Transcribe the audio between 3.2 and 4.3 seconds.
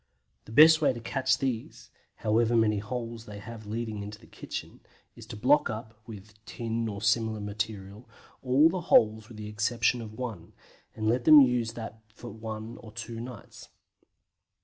they have leading into the